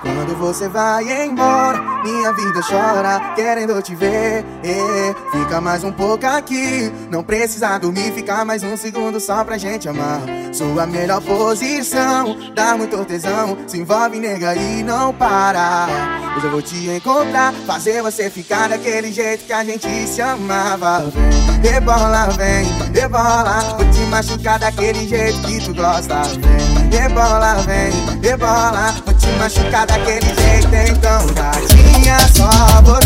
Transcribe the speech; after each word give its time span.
Quando 0.00 0.36
você 0.36 0.68
vai 0.68 1.24
embora, 1.24 1.80
minha 2.04 2.32
vida 2.32 2.60
chora, 2.62 3.34
querendo 3.34 3.80
te 3.82 3.96
ver. 3.96 4.44
É, 4.62 5.14
fica 5.32 5.60
mais 5.60 5.82
um 5.82 5.90
pouco 5.90 6.24
aqui, 6.24 6.92
não 7.10 7.24
precisa 7.24 7.76
dormir, 7.78 8.12
ficar 8.12 8.44
mais 8.44 8.62
um 8.62 8.76
segundo 8.76 9.18
só 9.18 9.42
pra 9.44 9.58
gente 9.58 9.88
amar. 9.88 10.20
Sua 10.52 10.86
melhor 10.86 11.20
posição, 11.20 12.36
dá 12.54 12.76
muito 12.76 13.04
tesão, 13.04 13.58
se 13.66 13.78
envolve, 13.78 14.20
nega, 14.20 14.54
e 14.54 14.82
não 14.84 15.12
para. 15.12 15.88
Hoje 16.36 16.46
eu 16.46 16.50
vou 16.52 16.62
te 16.62 16.88
encontrar, 16.90 17.52
fazer 17.66 18.00
você 18.00 18.30
ficar 18.30 18.68
daquele 18.68 19.10
jeito 19.10 19.44
que 19.44 19.52
a 19.52 19.64
gente 19.64 19.88
se 20.06 20.22
amava. 20.22 21.10
Vem, 21.10 21.72
rebola, 21.72 22.28
vem, 22.36 22.64
rebola, 22.94 23.60
vou 23.76 23.90
te 23.90 24.00
machucar 24.08 24.60
daquele 24.60 25.08
jeito 25.08 25.40
que 25.40 25.60
tu 25.64 25.74
gosta. 25.74 26.22
Vem, 26.22 27.00
rebola, 27.00 27.54
vem, 27.66 27.90
rebola, 28.22 28.94
te 29.28 29.38
machucar 29.38 29.86
daquele 29.86 30.26
jeito. 30.26 30.74
Então, 30.90 31.26
gatinha, 31.34 32.18
só 32.34 32.48
você 32.82 32.97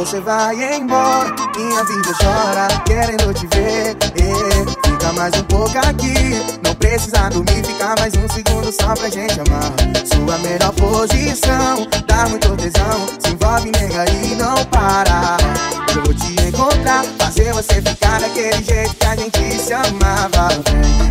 você 0.00 0.18
vai 0.20 0.54
embora, 0.76 1.30
minha 1.54 1.84
vida 1.84 2.14
chora, 2.22 2.68
querendo 2.86 3.34
te 3.34 3.46
ver. 3.48 3.94
É, 4.16 4.88
fica 4.88 5.12
mais 5.12 5.34
um 5.38 5.44
pouco 5.44 5.76
aqui, 5.76 6.40
não 6.62 6.74
precisa 6.74 7.28
dormir, 7.28 7.62
fica 7.62 7.94
mais 7.98 8.14
um 8.14 8.26
segundo 8.30 8.72
só 8.72 8.94
pra 8.94 9.10
gente 9.10 9.38
amar. 9.40 9.70
Sua 10.06 10.38
melhor 10.38 10.72
posição, 10.72 11.86
dá 12.06 12.26
muito 12.30 12.56
tesão, 12.56 13.06
se 13.18 13.30
envolve, 13.30 13.70
nega, 13.72 14.10
e 14.10 14.34
não 14.36 14.64
para. 14.70 15.09
Fazer 17.18 17.52
você 17.52 17.82
ficar 17.82 18.20
daquele 18.20 18.62
jeito 18.62 18.94
que 18.96 19.06
a 19.06 19.16
gente 19.16 19.58
se 19.60 19.72
amava. 19.72 20.48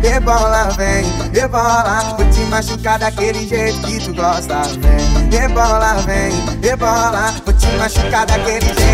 Vem, 0.00 0.10
rebola, 0.12 0.70
vem, 0.76 1.04
rebola, 1.32 2.16
vou 2.16 2.30
te 2.30 2.40
machucar 2.50 2.98
daquele 2.98 3.46
jeito 3.46 3.80
que 3.80 3.98
tu 4.00 4.14
gosta. 4.14 4.62
Vem, 4.62 5.38
rebola, 5.40 5.94
vem, 6.06 6.32
rebola, 6.62 7.34
vou 7.44 7.54
te 7.54 7.66
machucar 7.78 8.26
daquele 8.26 8.66
jeito. 8.66 8.88